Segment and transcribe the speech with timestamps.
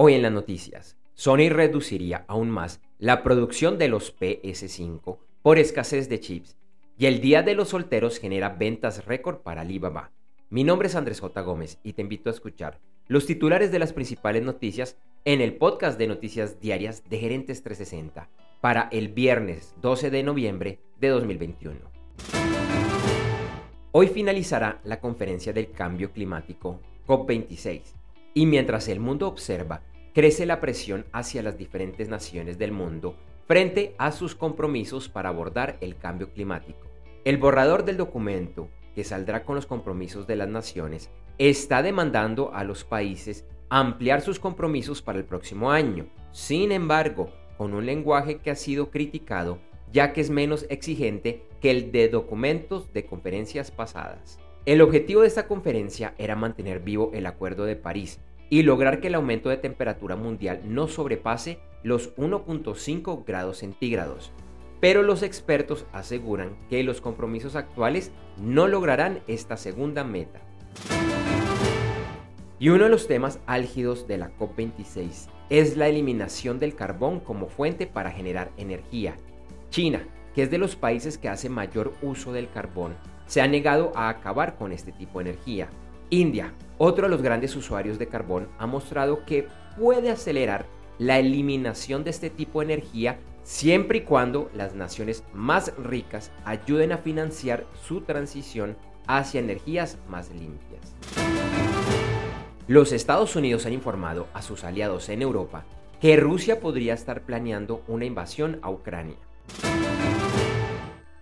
[0.00, 6.08] Hoy en las noticias, Sony reduciría aún más la producción de los PS5 por escasez
[6.08, 6.56] de chips
[6.96, 10.12] y el Día de los Solteros genera ventas récord para Alibaba.
[10.50, 11.40] Mi nombre es Andrés J.
[11.40, 15.98] Gómez y te invito a escuchar los titulares de las principales noticias en el podcast
[15.98, 18.28] de noticias diarias de Gerentes 360
[18.60, 21.76] para el viernes 12 de noviembre de 2021.
[23.90, 26.78] Hoy finalizará la conferencia del cambio climático
[27.08, 27.98] COP26
[28.38, 29.82] y mientras el mundo observa,
[30.14, 35.78] crece la presión hacia las diferentes naciones del mundo frente a sus compromisos para abordar
[35.80, 36.86] el cambio climático.
[37.24, 42.64] El borrador del documento, que saldrá con los compromisos de las naciones, está demandando a
[42.64, 46.06] los países ampliar sus compromisos para el próximo año.
[46.32, 49.58] Sin embargo, con un lenguaje que ha sido criticado
[49.92, 54.38] ya que es menos exigente que el de documentos de conferencias pasadas.
[54.66, 58.20] El objetivo de esta conferencia era mantener vivo el Acuerdo de París
[58.50, 64.32] y lograr que el aumento de temperatura mundial no sobrepase los 1.5 grados centígrados.
[64.80, 70.40] Pero los expertos aseguran que los compromisos actuales no lograrán esta segunda meta.
[72.60, 77.48] Y uno de los temas álgidos de la COP26 es la eliminación del carbón como
[77.48, 79.16] fuente para generar energía.
[79.70, 80.02] China,
[80.34, 82.96] que es de los países que hace mayor uso del carbón,
[83.26, 85.68] se ha negado a acabar con este tipo de energía.
[86.10, 90.66] India, otro de los grandes usuarios de carbón, ha mostrado que puede acelerar
[90.98, 96.92] la eliminación de este tipo de energía siempre y cuando las naciones más ricas ayuden
[96.92, 100.94] a financiar su transición hacia energías más limpias.
[102.66, 105.64] Los Estados Unidos han informado a sus aliados en Europa
[106.00, 109.16] que Rusia podría estar planeando una invasión a Ucrania.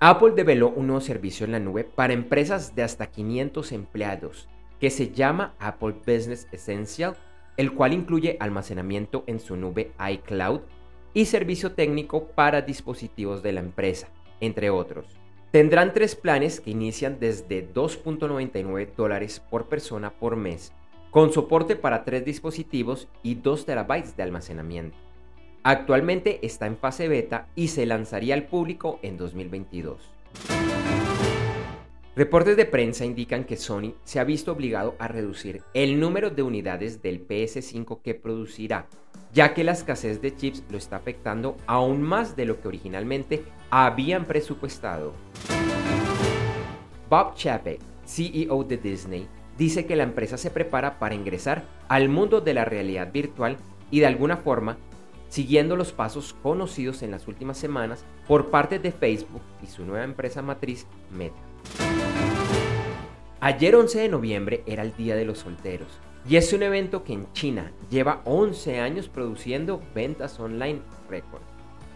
[0.00, 4.48] Apple develó un nuevo servicio en la nube para empresas de hasta 500 empleados
[4.84, 7.16] que se llama Apple Business Essential,
[7.56, 10.60] el cual incluye almacenamiento en su nube iCloud
[11.14, 14.10] y servicio técnico para dispositivos de la empresa,
[14.40, 15.06] entre otros.
[15.52, 20.74] Tendrán tres planes que inician desde 2.99 dólares por persona por mes,
[21.10, 24.98] con soporte para tres dispositivos y 2 terabytes de almacenamiento.
[25.62, 30.10] Actualmente está en fase beta y se lanzaría al público en 2022.
[32.16, 36.44] Reportes de prensa indican que Sony se ha visto obligado a reducir el número de
[36.44, 38.86] unidades del PS5 que producirá,
[39.32, 43.42] ya que la escasez de chips lo está afectando aún más de lo que originalmente
[43.68, 45.12] habían presupuestado.
[47.10, 49.26] Bob Chapek, CEO de Disney,
[49.58, 53.56] dice que la empresa se prepara para ingresar al mundo de la realidad virtual
[53.90, 54.78] y de alguna forma
[55.28, 60.04] siguiendo los pasos conocidos en las últimas semanas por parte de Facebook y su nueva
[60.04, 61.93] empresa matriz Meta.
[63.40, 67.12] Ayer 11 de noviembre era el Día de los Solteros y es un evento que
[67.12, 70.80] en China lleva 11 años produciendo ventas online
[71.10, 71.42] récord.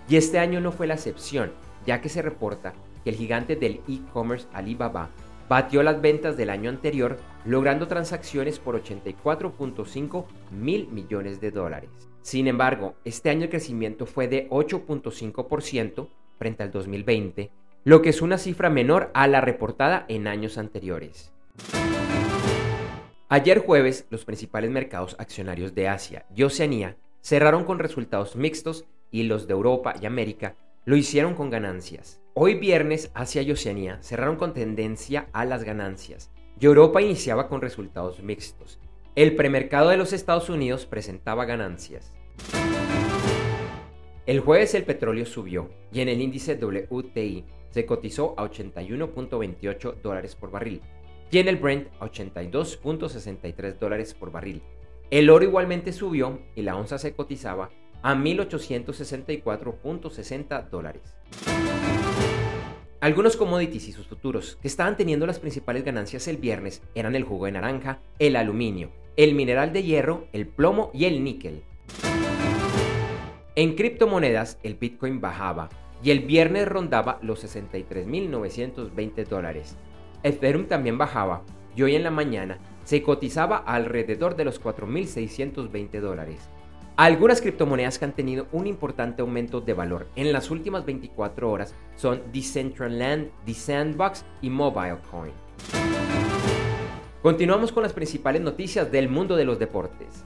[0.09, 1.53] Y este año no fue la excepción,
[1.87, 5.11] ya que se reporta que el gigante del e-commerce Alibaba
[5.49, 11.91] batió las ventas del año anterior, logrando transacciones por 84.5 mil millones de dólares.
[12.21, 17.51] Sin embargo, este año el crecimiento fue de 8.5% frente al 2020,
[17.85, 21.33] lo que es una cifra menor a la reportada en años anteriores.
[23.29, 29.25] Ayer jueves, los principales mercados accionarios de Asia y Oceanía cerraron con resultados mixtos y
[29.25, 32.21] los de Europa y América lo hicieron con ganancias.
[32.35, 37.61] Hoy viernes, Asia y Oceanía cerraron con tendencia a las ganancias y Europa iniciaba con
[37.61, 38.79] resultados mixtos.
[39.15, 42.15] El premercado de los Estados Unidos presentaba ganancias.
[44.27, 50.35] El jueves el petróleo subió y en el índice WTI se cotizó a 81.28 dólares
[50.35, 50.83] por barril
[51.31, 54.63] y en el Brent a 82.63 dólares por barril.
[55.11, 57.71] El oro igualmente subió y la onza se cotizaba
[58.03, 61.17] a 1864.60 dólares.
[63.01, 67.23] Algunos commodities y sus futuros que estaban teniendo las principales ganancias el viernes eran el
[67.23, 71.63] jugo de naranja, el aluminio, el mineral de hierro, el plomo y el níquel.
[73.55, 75.69] En criptomonedas, el Bitcoin bajaba
[76.03, 79.77] y el viernes rondaba los 63.920 dólares.
[80.23, 81.43] Ethereum también bajaba
[81.75, 86.49] y hoy en la mañana se cotizaba alrededor de los 4.620 dólares.
[86.97, 91.75] Algunas criptomonedas que han tenido un importante aumento de valor en las últimas 24 horas
[91.95, 95.33] son Decentraland, Sandbox y MobileCoin.
[97.23, 100.25] Continuamos con las principales noticias del mundo de los deportes.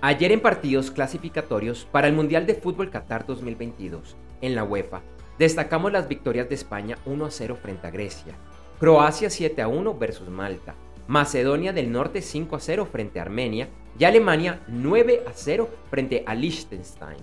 [0.00, 5.02] Ayer en partidos clasificatorios para el Mundial de Fútbol Qatar 2022 en la UEFA,
[5.38, 8.34] destacamos las victorias de España 1 a 0 frente a Grecia,
[8.78, 10.74] Croacia 7 a 1 versus Malta,
[11.06, 16.24] Macedonia del Norte 5 a 0 frente a Armenia y Alemania 9 a 0 frente
[16.26, 17.18] a Liechtenstein.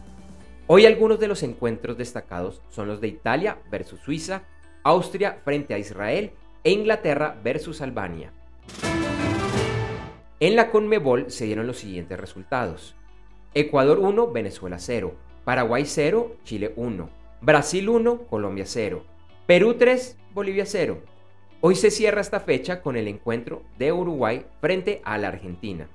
[0.68, 4.44] Hoy algunos de los encuentros destacados son los de Italia versus Suiza,
[4.84, 6.32] Austria frente a Israel
[6.64, 8.32] e Inglaterra versus Albania.
[10.40, 12.96] En la Conmebol se dieron los siguientes resultados.
[13.54, 15.14] Ecuador 1, Venezuela 0,
[15.44, 17.10] Paraguay 0, Chile 1,
[17.44, 19.04] Brasil 1, Colombia 0,
[19.48, 21.00] Perú 3, Bolivia 0.
[21.60, 25.88] Hoy se cierra esta fecha con el encuentro de Uruguay frente a la Argentina.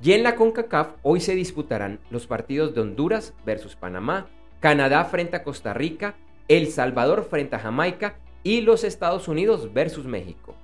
[0.00, 4.28] Y en la CONCACAF hoy se disputarán los partidos de Honduras versus Panamá,
[4.60, 6.14] Canadá frente a Costa Rica,
[6.46, 10.54] El Salvador frente a Jamaica y los Estados Unidos versus México.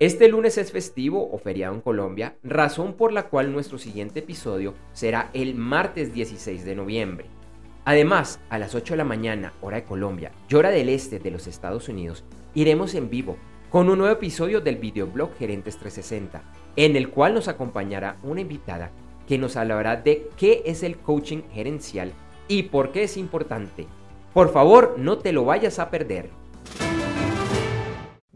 [0.00, 4.74] Este lunes es festivo o feriado en Colombia, razón por la cual nuestro siguiente episodio
[4.92, 7.26] será el martes 16 de noviembre.
[7.84, 11.32] Además, a las 8 de la mañana, hora de Colombia y hora del este de
[11.32, 12.22] los Estados Unidos,
[12.54, 13.38] iremos en vivo
[13.70, 16.42] con un nuevo episodio del videoblog Gerentes 360,
[16.76, 18.92] en el cual nos acompañará una invitada
[19.26, 22.12] que nos hablará de qué es el coaching gerencial
[22.46, 23.88] y por qué es importante.
[24.32, 26.30] Por favor, no te lo vayas a perder.